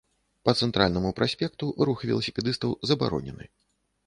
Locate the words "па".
0.47-0.53